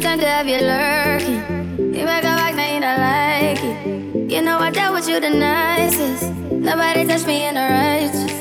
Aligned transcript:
time 0.00 0.18
to 0.20 0.26
have 0.26 0.46
you 0.46 0.58
lurking. 0.58 1.94
You 1.94 2.04
make 2.04 2.24
a 2.24 2.34
back, 2.36 2.54
now 2.54 2.74
you 2.74 2.80
don't 2.80 3.00
like 3.00 3.62
it. 3.62 4.30
You 4.32 4.42
know 4.42 4.58
I 4.58 4.70
dealt 4.70 4.94
with 4.94 5.08
you 5.08 5.20
the 5.20 5.30
nicest. 5.30 6.30
Nobody 6.50 7.06
touched 7.06 7.26
me 7.26 7.46
in 7.46 7.56
a 7.56 7.68
righteous. 7.68 8.36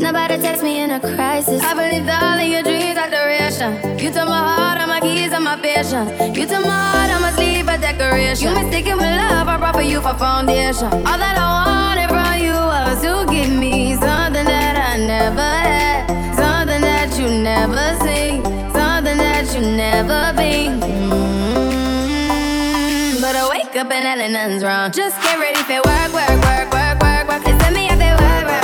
Nobody 0.00 0.36
text 0.38 0.62
me 0.62 0.80
in 0.82 0.90
a 0.90 1.00
crisis. 1.00 1.62
I 1.62 1.74
believed 1.74 2.08
all 2.08 2.38
of 2.38 2.46
your 2.46 2.62
dreams 2.62 2.98
are 2.98 3.10
duration. 3.10 3.98
You 3.98 4.10
took 4.12 4.28
my 4.28 4.38
heart, 4.38 4.80
all 4.80 4.86
my 4.86 5.00
keys, 5.00 5.32
and 5.32 5.44
my 5.44 5.56
patience. 5.56 6.10
You 6.36 6.46
took 6.46 6.62
my 6.62 6.78
heart, 6.92 7.10
I 7.10 7.18
must 7.20 7.38
leave 7.38 7.66
a 7.66 7.78
decoration. 7.78 8.48
You 8.48 8.54
mistaken 8.54 8.96
with 8.98 9.06
love, 9.06 9.48
I 9.48 9.56
brought 9.56 9.74
for 9.74 9.82
you 9.82 10.00
for 10.00 10.14
foundation. 10.14 10.88
All 10.92 11.18
that 11.18 11.36
I 11.38 11.48
wanted 11.58 12.08
from 12.14 12.38
you 12.44 12.52
was 12.52 13.00
to 13.02 13.32
give 13.32 13.50
me 13.50 13.94
something 13.94 14.44
that 14.44 14.76
I 14.76 14.98
never 14.98 15.40
had, 15.40 16.06
something 16.36 16.82
that 16.82 17.18
you 17.18 17.26
never 17.42 17.96
seen, 18.04 18.42
that 19.54 19.62
you 19.62 19.70
never 19.76 20.32
been. 20.36 20.80
Mm, 20.80 20.90
But 23.20 23.36
I 23.36 23.48
wake 23.48 23.76
up 23.76 23.90
and 23.90 24.32
nothing's 24.32 24.64
wrong. 24.64 24.90
Just 24.90 25.20
get 25.22 25.38
ready 25.38 25.62
for 25.62 25.80
work, 25.86 26.12
work, 26.12 26.28
work, 26.42 26.72
work, 26.72 27.00
work, 27.00 27.28
work. 27.28 27.42
It's 27.46 27.70
me 27.70 27.88
work, 27.88 27.98
work, 27.98 28.18
work, 28.20 28.46
work, 28.46 28.63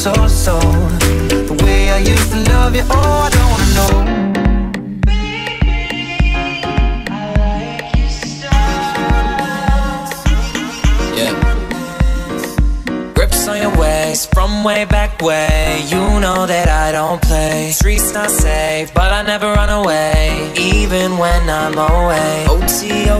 So, 0.00 0.14
so. 0.28 0.58
The 0.58 1.54
way 1.62 1.90
I 1.90 1.98
used 1.98 2.32
to 2.32 2.38
love 2.50 2.74
you, 2.74 2.84
oh, 2.88 3.26
I 3.26 3.30
don't 3.36 3.50
wanna 3.52 3.70
know. 3.78 3.92
Baby, 5.04 6.32
I 7.10 7.22
like 7.36 7.92
yeah. 11.18 11.34
Grips 13.14 13.46
on 13.46 13.60
your 13.60 13.76
waist 13.78 14.32
from 14.32 14.64
way 14.64 14.86
back 14.86 15.20
way. 15.20 15.84
You 15.88 16.18
know 16.18 16.46
that 16.46 16.68
I 16.68 16.92
don't 16.92 17.20
play. 17.20 17.70
Streets 17.72 18.14
not 18.14 18.30
safe, 18.30 18.94
but 18.94 19.12
I 19.12 19.20
never 19.20 19.52
run 19.52 19.68
away, 19.68 20.50
even 20.56 21.18
when 21.18 21.50
I'm 21.50 21.76
away. 21.76 22.46
OT, 22.48 23.10
OT. 23.10 23.19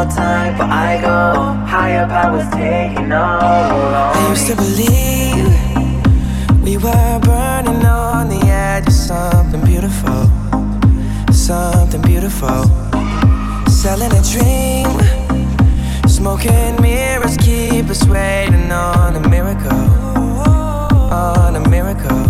More 0.00 0.04
time, 0.04 0.56
but 0.56 0.70
I 0.70 1.00
go 1.00 1.42
higher 1.66 2.06
powers 2.06 2.48
taking 2.50 3.12
over. 3.12 3.90
I 4.14 4.28
used 4.30 4.46
to 4.46 4.56
believe 4.56 5.46
we 6.62 6.76
were 6.76 7.18
burning 7.20 7.84
on 7.84 8.28
the 8.28 8.40
edge 8.46 8.86
of 8.86 8.92
something 8.92 9.64
beautiful, 9.64 10.20
something 11.32 12.02
beautiful. 12.02 12.64
Selling 13.68 14.12
a 14.12 14.22
dream, 14.32 14.88
smoking 16.08 16.80
mirrors 16.80 17.36
keep 17.36 17.86
us 17.90 18.06
waiting 18.06 18.70
on 18.72 19.16
a 19.16 19.28
miracle, 19.28 19.84
on 21.12 21.56
a 21.56 21.68
miracle. 21.68 22.29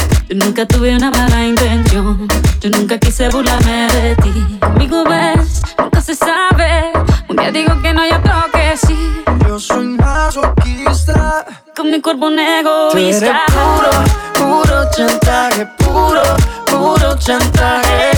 Yo 0.31 0.37
nunca 0.37 0.65
tuve 0.65 0.95
una 0.95 1.11
mala 1.11 1.43
intención. 1.45 2.25
Yo 2.61 2.69
nunca 2.69 2.97
quise 2.97 3.27
burlarme 3.27 3.87
de 3.87 4.15
ti. 4.15 4.59
Conmigo 4.61 5.03
ves, 5.03 5.61
nunca 5.77 5.99
se 5.99 6.15
sabe. 6.15 6.93
Un 7.27 7.35
día 7.35 7.51
digo 7.51 7.81
que 7.81 7.93
no, 7.93 8.05
y 8.05 8.11
otro 8.11 8.45
que 8.53 8.77
sí. 8.77 9.23
Yo 9.45 9.59
soy 9.59 9.87
masoquista 9.87 11.45
Con 11.75 11.91
mi 11.91 11.99
cuerpo 11.99 12.27
un 12.27 12.39
egoísta. 12.39 13.41
puro, 13.51 13.91
puro 14.63 14.89
chantaje, 14.95 15.65
puro, 15.79 16.21
puro 16.65 17.17
chantaje. 17.19 18.11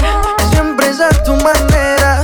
Siempre 0.52 0.90
es 0.90 1.00
a 1.02 1.10
tu 1.24 1.34
manera. 1.38 2.24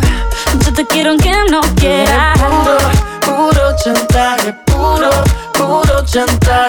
Yo 0.66 0.72
te 0.72 0.86
quiero 0.86 1.10
aunque 1.10 1.34
no 1.50 1.62
quiera. 1.78 2.34
Puro, 2.36 2.78
puro 3.26 3.76
chantaje, 3.84 4.54
puro, 4.68 5.10
puro 5.54 6.06
chantaje. 6.06 6.69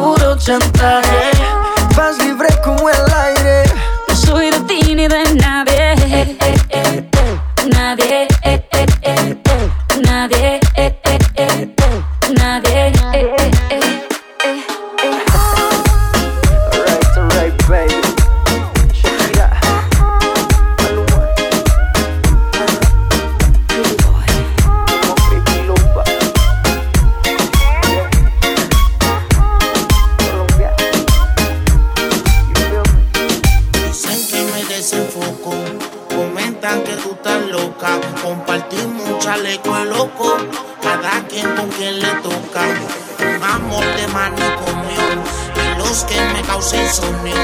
puro 0.00 0.36
chantaje. 0.36 1.30
Vas 1.96 2.18
libre 2.18 2.48
como 2.64 2.88
el 2.88 3.12
aire. 3.26 3.62
No 4.08 4.14
soy 4.14 4.50
de 4.50 4.60
ti 4.60 4.94
ni 4.94 5.06
de 5.08 5.22
nadie 5.34 5.92
eh, 5.92 6.36
eh, 6.40 6.56
eh, 6.70 7.04
eh. 7.12 7.40
Nadie 7.74 8.28
eh, 8.42 8.64
eh, 8.72 8.86
eh, 9.02 9.36
eh. 9.44 9.70
Nadie 10.06 10.60
insomnio, 46.60 47.34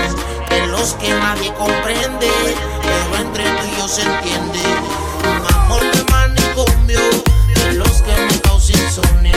de 0.51 0.67
los 0.67 0.93
que 0.95 1.09
nadie 1.09 1.53
comprende, 1.55 2.29
pero 2.83 3.23
entre 3.23 3.45
tú 3.45 3.63
y 3.65 3.81
yo 3.81 3.89
se 3.89 4.03
entiende. 4.03 4.61
Un 5.25 5.55
amor 5.55 5.81
de 5.81 6.05
manicomio, 6.05 7.01
de 7.55 7.73
los 7.73 8.03
que 8.03 8.13
me 8.13 8.41
causa 8.43 8.73
insomnio, 8.73 9.36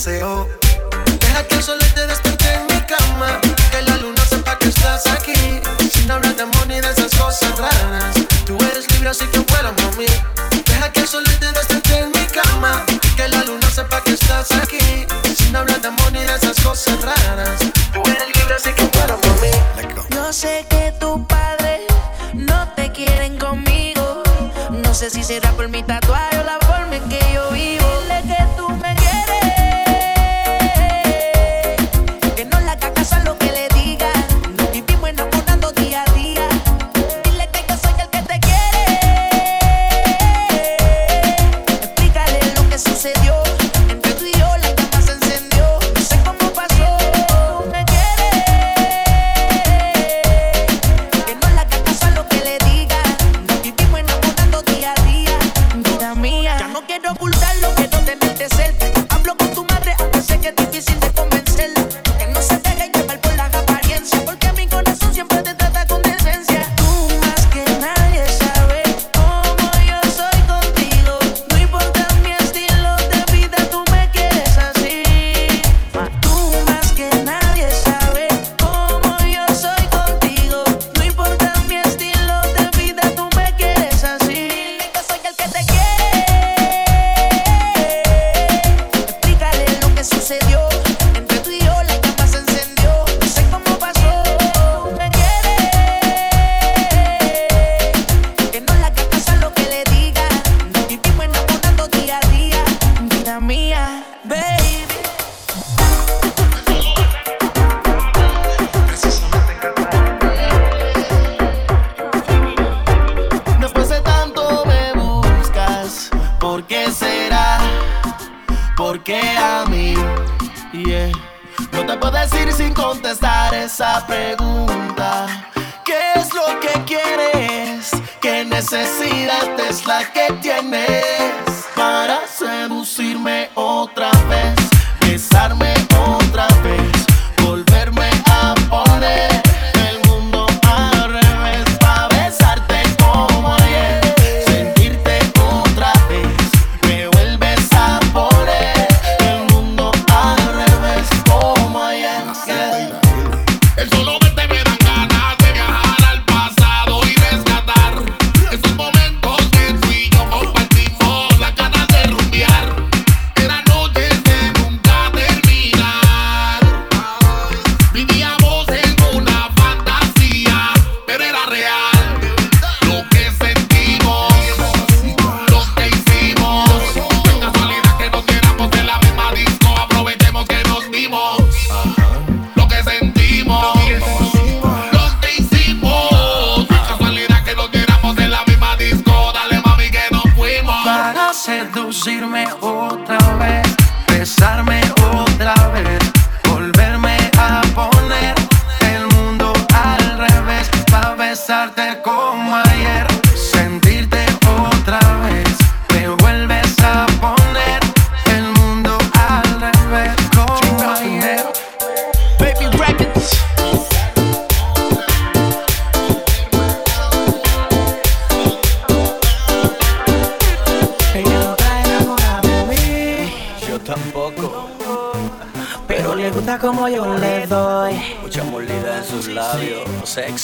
deseo. 0.00 0.48
Deja 1.20 1.46
que 1.46 1.56
el 1.56 1.62
sol 1.62 1.78
te 1.94 2.29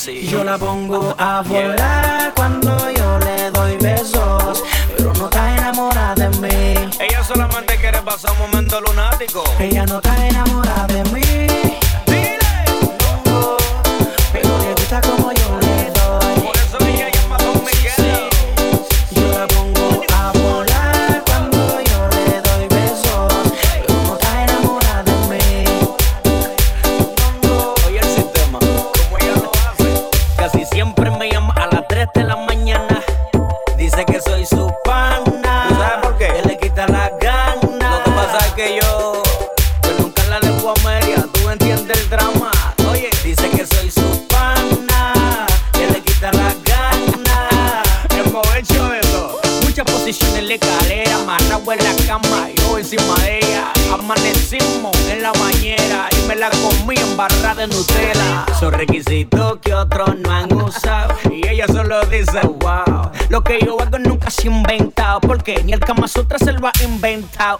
see. 0.07 0.36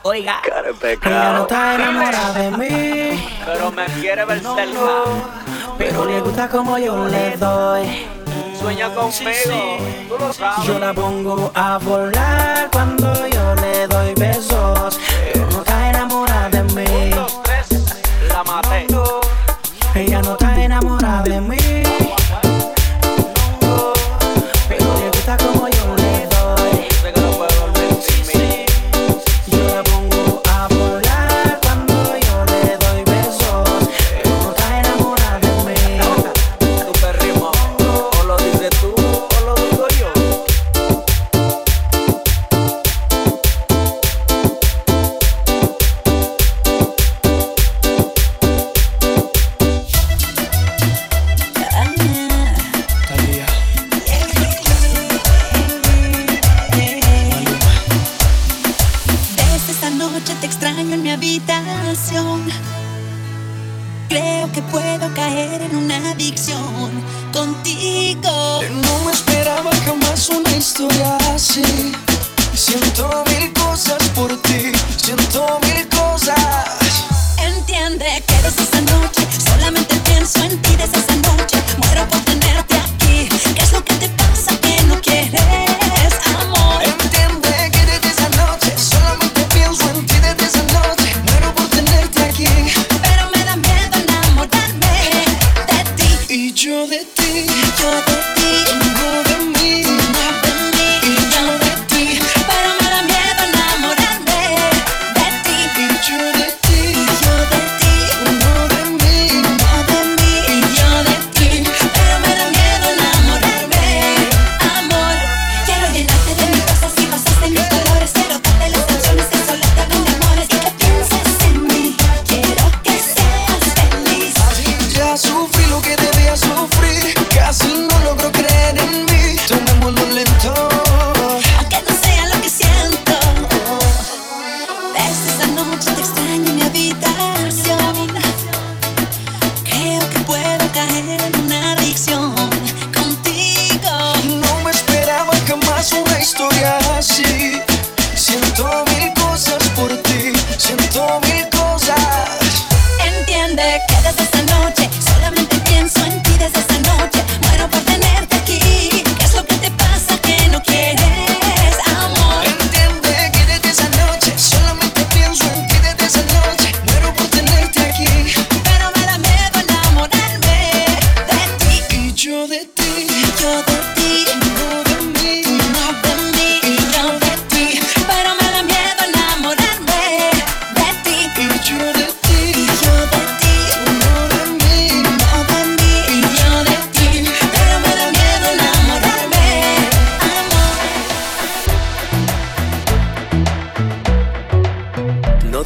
oiga. 0.03 0.41
Cara 0.43 0.71
Ella 1.05 1.33
no 1.33 1.43
está 1.43 1.75
enamorada 1.75 2.33
de 2.33 2.51
mí. 2.51 3.29
Pero 3.45 3.71
me 3.71 3.85
quiere 4.01 4.25
ver 4.25 4.43
no, 4.43 4.57
pero 5.79 6.05
le 6.05 6.21
gusta 6.21 6.49
como 6.49 6.79
yo 6.79 7.07
le 7.07 7.37
doy. 7.37 8.07
Sueña 8.59 8.89
conmigo, 8.93 9.13
sí, 9.13 10.67
Yo 10.67 10.79
la 10.79 10.93
pongo 10.93 11.53
a 11.55 11.79
volar 11.79 12.69
cuando 12.73 13.29
yo 13.29 13.55
le 13.57 13.87
doy 13.87 14.15
besos. 14.15 14.99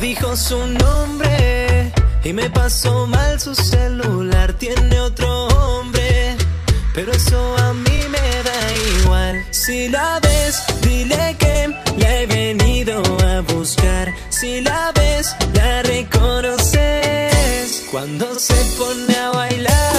dijo 0.00 0.34
su 0.34 0.66
nombre 0.66 1.92
y 2.24 2.32
me 2.32 2.48
pasó 2.50 3.06
mal 3.06 3.38
su 3.38 3.54
celular. 3.54 4.54
Tiene 4.54 4.98
otro 5.00 5.46
hombre, 5.48 6.36
pero 6.94 7.12
eso 7.12 7.56
a 7.58 7.72
mí 7.74 8.00
me 8.08 8.42
da 8.42 8.72
igual. 9.02 9.44
Si 9.50 9.88
la 9.88 10.18
ves, 10.20 10.62
dile 10.82 11.36
que 11.38 11.74
la 11.98 12.16
he 12.16 12.26
venido 12.26 13.02
a 13.26 13.40
buscar. 13.40 14.12
Si 14.30 14.60
la 14.62 14.92
ves, 14.94 15.36
la 15.54 15.82
reconoces 15.82 16.80
cuando 17.90 18.38
se 18.38 18.56
pone 18.78 19.16
a 19.16 19.30
bailar. 19.30 19.89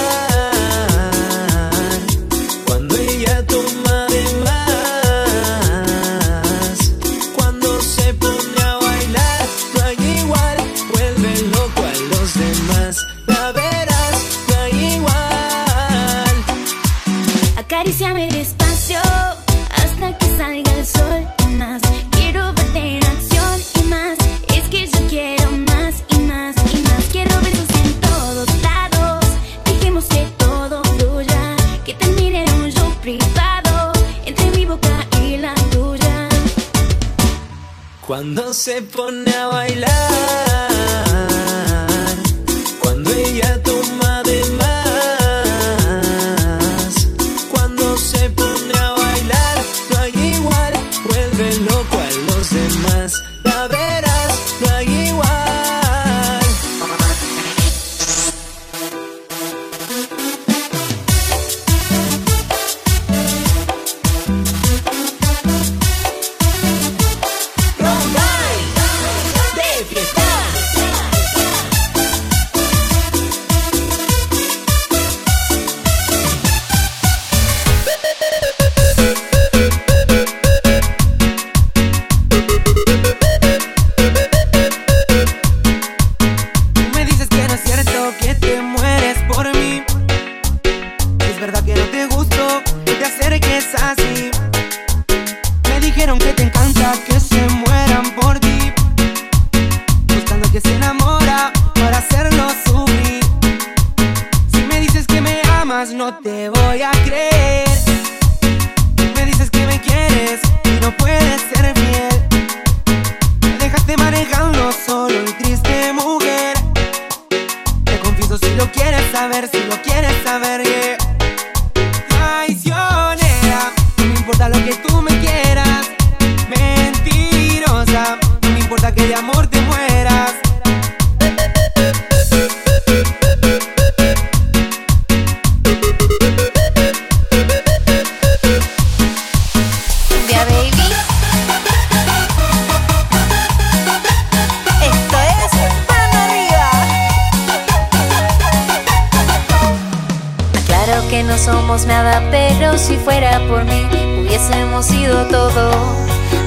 Somos 151.71 151.85
nada, 151.85 152.21
pero 152.31 152.77
si 152.77 152.97
fuera 152.97 153.39
por 153.47 153.63
mí, 153.63 153.87
hubiésemos 154.19 154.85
sido 154.85 155.25
todo 155.27 155.71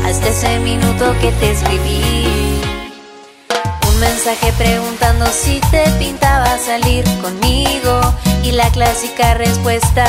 hasta 0.05 0.29
ese 0.29 0.59
minuto 0.59 1.15
que 1.19 1.33
te 1.33 1.53
escribí. 1.53 2.61
Un 3.89 4.01
mensaje 4.01 4.53
preguntando 4.59 5.25
si 5.29 5.61
te 5.71 5.89
pintaba 5.99 6.59
salir 6.59 7.05
conmigo 7.23 8.01
y 8.43 8.53
la 8.53 8.69
clásica 8.69 9.33
respuesta, 9.33 10.05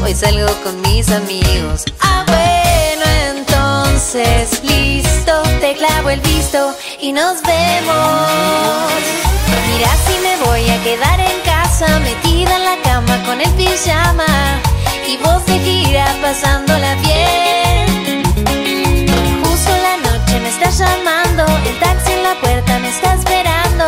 hoy 0.00 0.14
salgo 0.14 0.54
con 0.62 0.80
mis 0.82 1.10
amigos. 1.10 1.84
Ah, 2.02 2.24
bueno, 2.28 3.04
entonces 3.36 4.62
listo, 4.62 5.42
te 5.60 5.74
clavo 5.74 6.10
el 6.10 6.20
visto 6.20 6.72
y 7.00 7.10
nos 7.10 7.42
vemos. 7.42 8.90
Mira 9.66 9.90
si 10.06 10.18
me 10.22 10.46
voy 10.46 10.70
a 10.70 10.82
quedar 10.84 11.18
en 11.18 11.45
casa 11.78 11.98
metida 12.00 12.56
en 12.56 12.64
la 12.64 12.76
cama 12.82 13.22
con 13.26 13.38
el 13.38 13.50
pijama 13.50 14.24
y 15.06 15.18
vos 15.18 15.42
gira 15.62 16.06
pasándola 16.22 16.94
bien. 17.02 18.22
Justo 19.44 19.70
la 19.86 19.96
noche 20.08 20.40
me 20.40 20.48
estás 20.48 20.78
llamando, 20.78 21.44
el 21.68 21.78
taxi 21.78 22.12
en 22.12 22.22
la 22.22 22.34
puerta 22.40 22.78
me 22.78 22.88
está 22.88 23.12
esperando. 23.14 23.84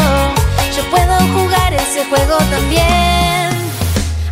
Yo 0.77 0.83
puedo 0.90 1.14
jugar 1.35 1.72
ese 1.72 2.05
juego 2.11 2.37
también. 2.51 3.48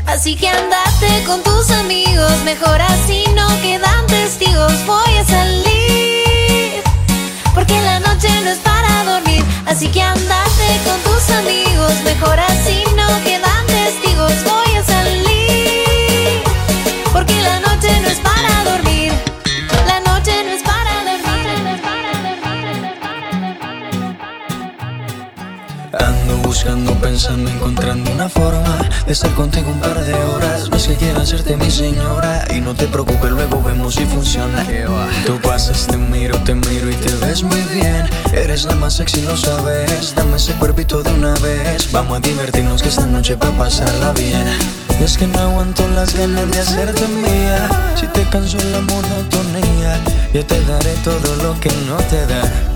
Así 0.07 0.37
que 0.37 0.49
andate 0.51 1.25
con 1.25 1.42
tus 1.42 1.71
amigos, 1.71 2.33
mejor 2.45 2.83
así 2.83 3.25
no 3.35 3.49
quedan 3.62 4.07
testigos. 4.07 4.85
Voy 4.85 5.14
a 5.16 5.25
salir, 5.25 6.83
porque 7.55 7.81
la 7.81 8.01
noche 8.01 8.29
no 8.45 8.51
es 8.51 8.59
para 8.59 9.05
dormir. 9.05 9.42
Así 9.66 9.88
que 9.88 10.03
andate 10.03 10.69
con 10.85 10.99
tus 11.01 11.31
amigos, 11.31 11.92
mejor 12.05 12.38
así 12.38 12.85
no 12.95 13.07
quedan 13.25 13.36
Voy 14.44 14.75
a 14.77 14.85
salir, 14.85 16.42
porque 17.12 17.40
la 17.42 17.61
noche 17.61 18.01
no 18.03 18.09
es 18.09 18.18
para 18.20 18.56
Ando 26.68 26.90
buscando, 26.90 27.00
pensando, 27.00 27.50
encontrando 27.50 28.11
una 28.11 28.29
forma 28.29 28.79
de 29.07 29.12
estar 29.12 29.33
contigo 29.35 29.70
un 29.70 29.79
par 29.79 30.05
de 30.05 30.14
horas. 30.14 30.68
Es 30.74 30.88
que 30.88 30.96
quiera 30.96 31.22
hacerte 31.22 31.57
mi 31.57 31.70
señora 31.70 32.44
y 32.52 32.61
no 32.61 32.74
te 32.74 32.87
preocupes, 32.88 33.31
luego 33.31 33.62
vemos 33.62 33.94
si 33.94 34.05
funciona. 34.05 34.66
Tú 35.24 35.38
pasas, 35.42 35.87
te 35.87 35.96
miro, 35.96 36.37
te 36.38 36.55
miro 36.55 36.90
y 36.90 36.94
te 36.94 37.14
ves 37.24 37.44
muy 37.44 37.61
bien. 37.72 38.05
Eres 38.33 38.64
la 38.64 38.74
más 38.74 38.94
sexy, 38.94 39.22
lo 39.22 39.37
sabes. 39.37 40.12
Dame 40.16 40.37
ese 40.37 40.55
cuerpito 40.55 41.02
de 41.02 41.12
una 41.12 41.35
vez. 41.35 41.90
Vamos 41.92 42.18
a 42.18 42.20
divertirnos 42.20 42.83
que 42.83 42.88
esta 42.88 43.07
noche 43.07 43.37
va 43.37 43.48
a 43.48 43.59
pasarla 43.59 44.12
bien. 44.12 44.46
Y 44.98 45.05
es 45.05 45.16
que 45.16 45.29
no 45.29 45.38
aguanto 45.38 45.87
las 45.94 46.16
ganas 46.16 46.50
de 46.50 46.59
hacerte 46.59 47.07
mía. 47.07 47.68
Si 47.94 48.07
te 48.09 48.22
canso 48.24 48.59
la 48.72 48.81
monotonía, 48.81 50.00
yo 50.35 50.44
te 50.44 50.61
daré 50.64 50.94
todo 51.05 51.37
lo 51.44 51.61
que 51.61 51.70
no 51.87 51.96
te 52.11 52.26
da. 52.26 52.76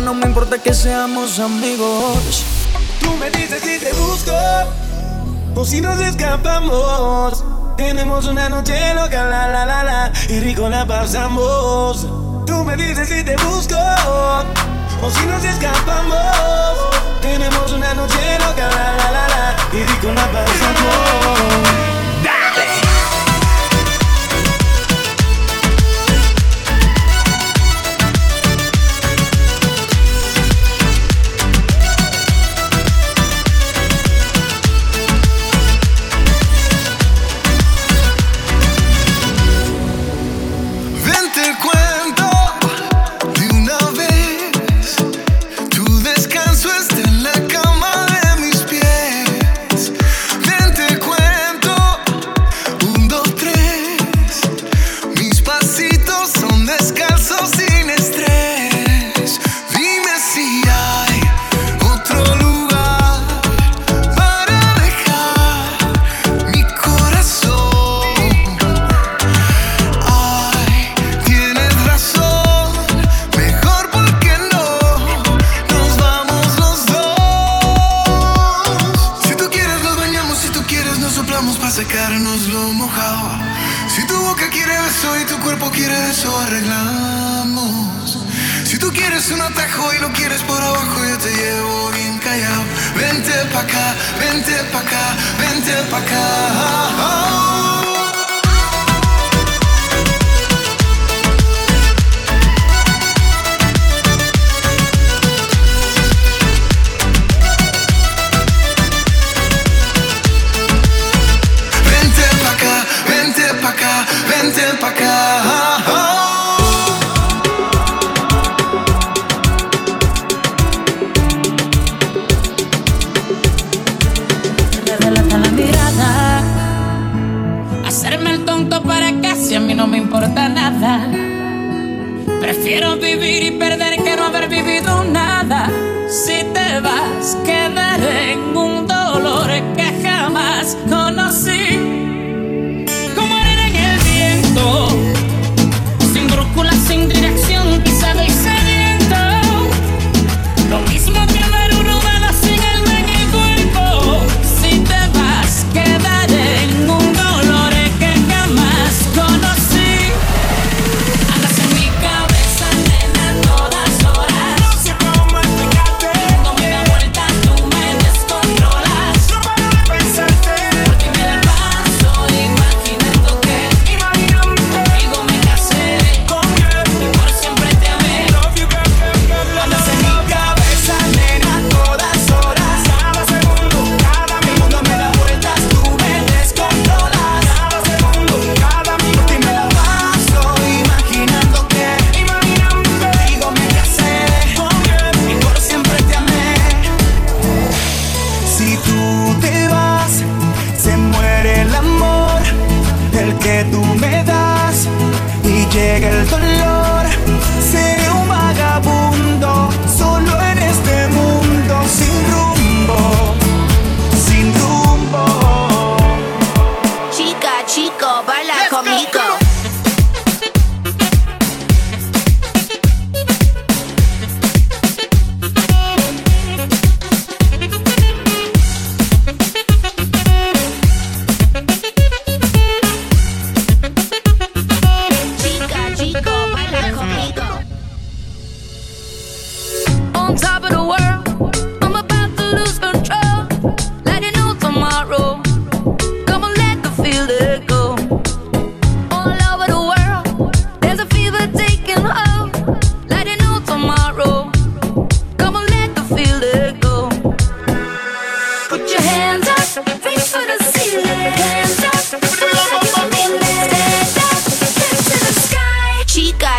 No 0.00 0.14
me 0.14 0.26
importa 0.26 0.58
que 0.58 0.74
seamos 0.74 1.38
amigos. 1.38 2.44
Tú 3.00 3.12
me 3.16 3.30
dices 3.30 3.62
si 3.62 3.78
te 3.78 3.92
busco 3.94 4.32
o 5.54 5.64
si 5.64 5.80
nos 5.80 5.98
escapamos. 6.00 7.44
Tenemos 7.76 8.26
una 8.26 8.48
noche 8.48 8.94
loca, 8.94 9.24
la 9.24 9.48
la 9.48 9.64
la 9.66 9.84
la, 9.84 10.12
y 10.28 10.40
rico 10.40 10.68
la 10.68 10.86
pasamos. 10.86 12.06
Tú 12.46 12.64
me 12.64 12.76
dices 12.76 13.08
si 13.08 13.22
te 13.24 13.36
busco 13.36 13.76
o 13.76 15.10
si 15.10 15.26
nos 15.26 15.44
escapamos. 15.44 16.18
Tenemos 17.22 17.72
una 17.72 17.94
noche 17.94 18.38
loca, 18.38 18.68
la 18.68 18.96
la 18.96 19.10
la 19.12 19.28
la, 19.28 19.35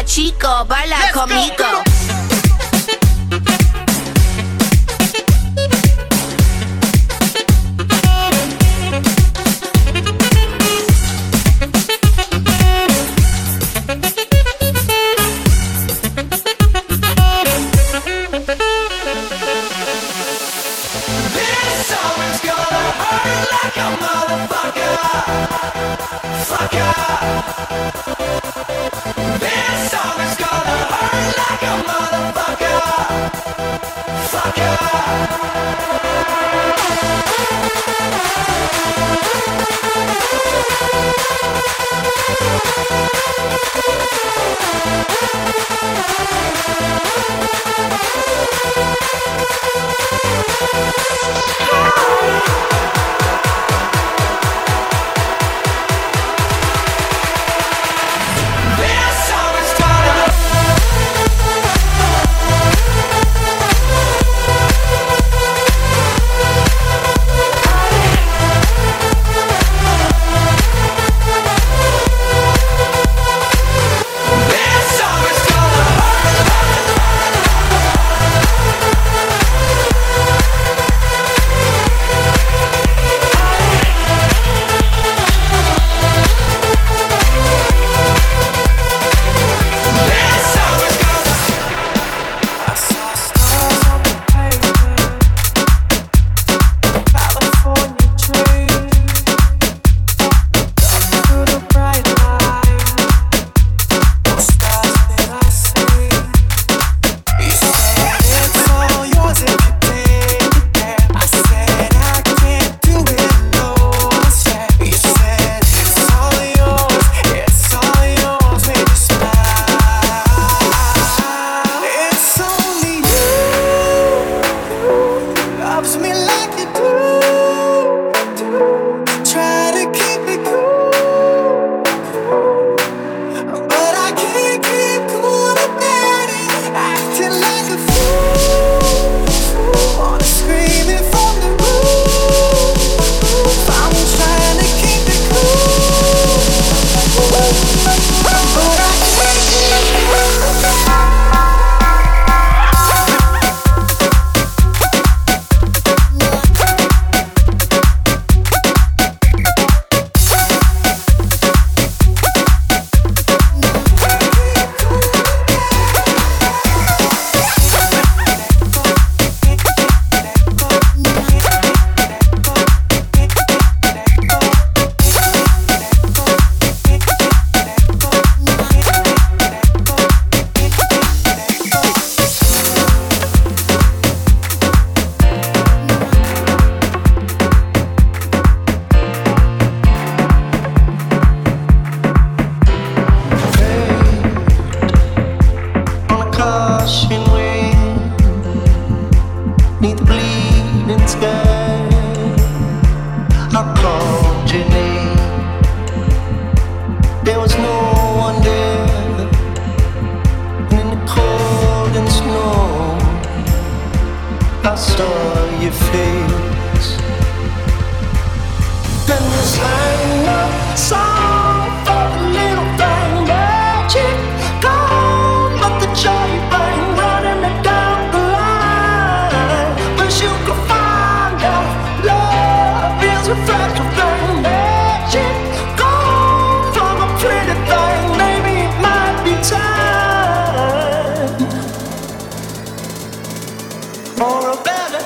chico, 0.08 0.65
baila 0.65 0.98
conmigo. 1.13 1.77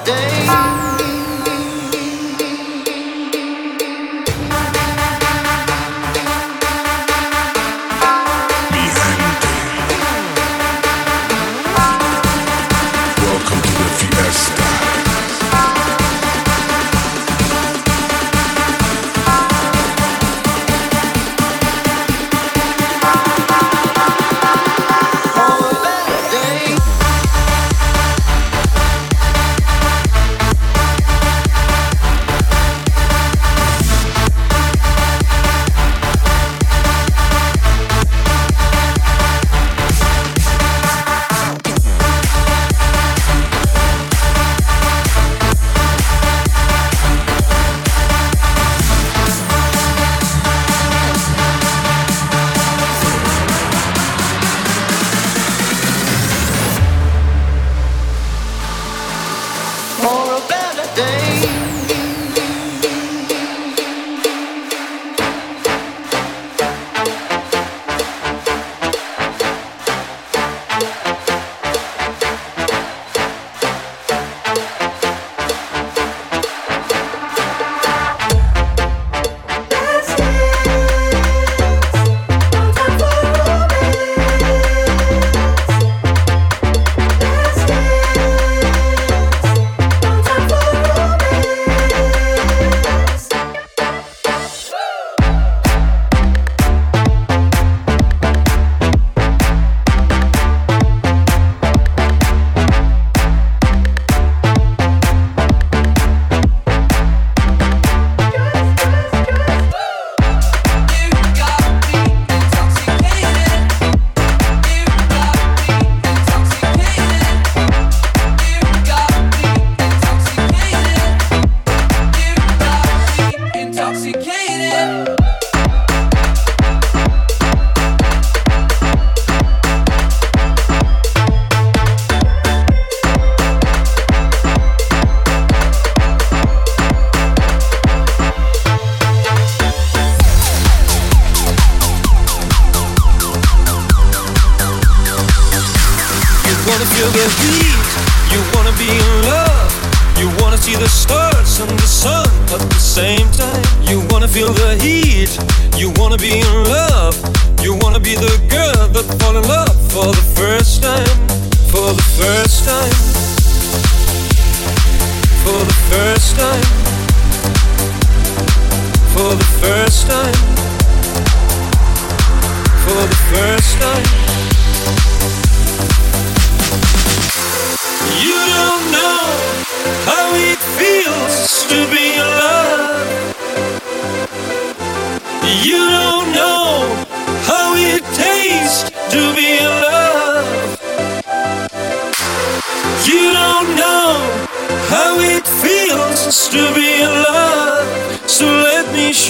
day. 0.05 0.40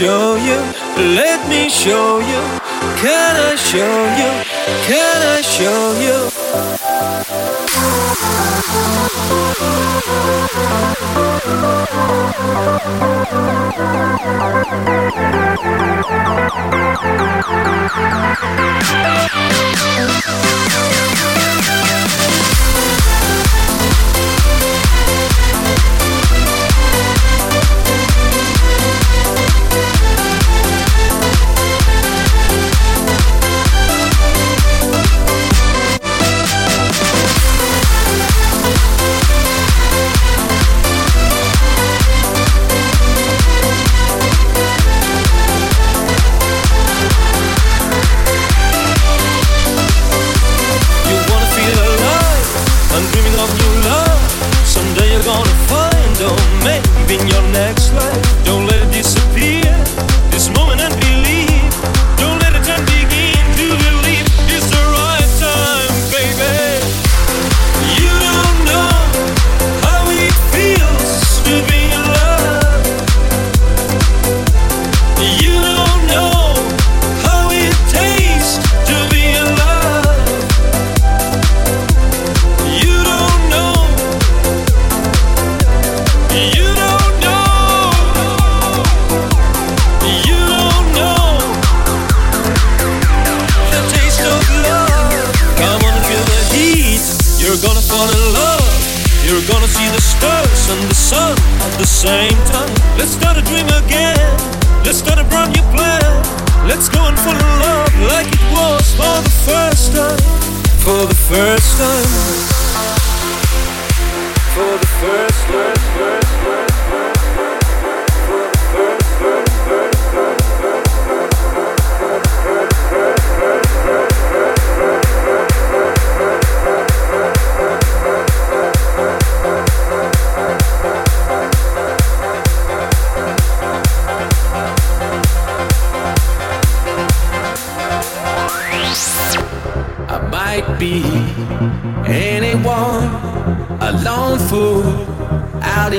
show 0.01 0.35
you? 0.35 0.57
Let 1.15 1.47
me 1.47 1.69
show 1.69 2.17
you. 2.21 2.41
Can 3.03 3.35
I 3.35 3.55
show 3.55 3.97
you? 4.19 4.31
Can 4.87 5.21
I 5.21 5.41
show 5.41 5.93
you? 6.01 6.31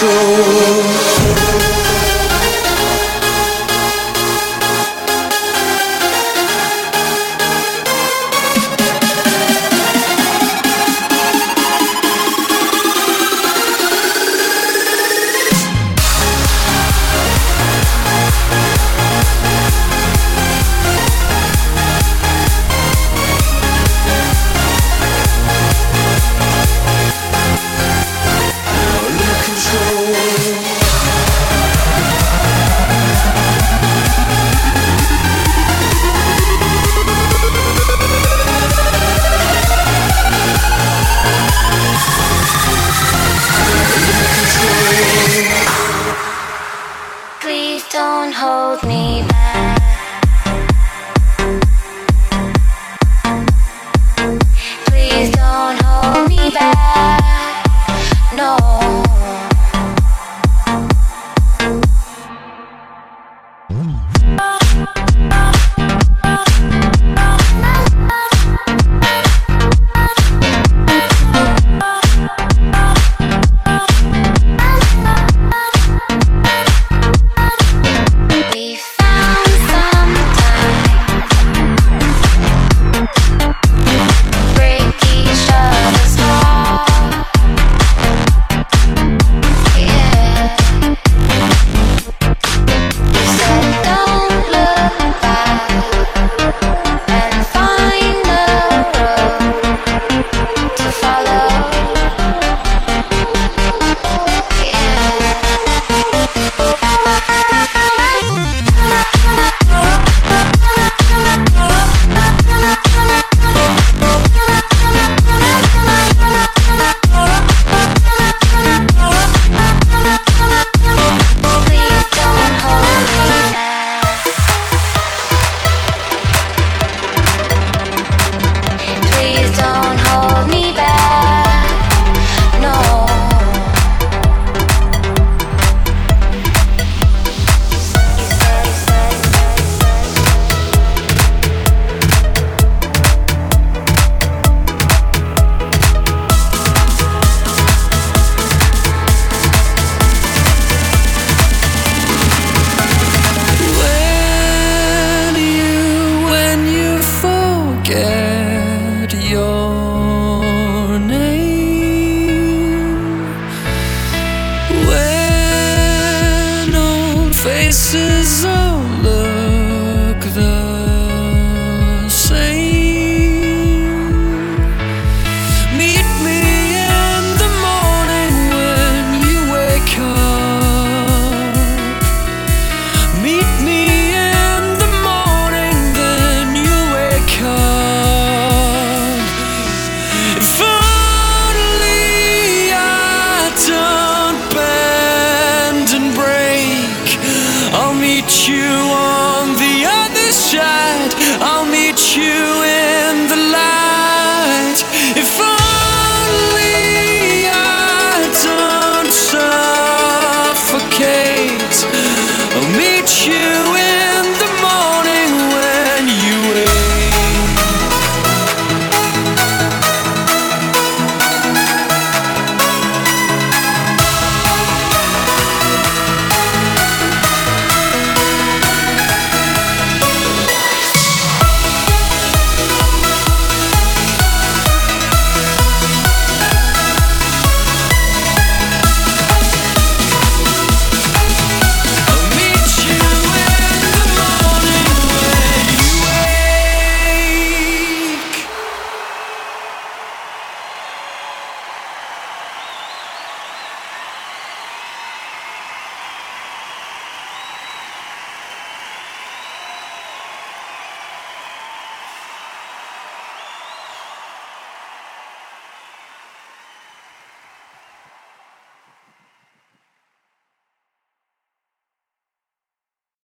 Control. 0.00 1.09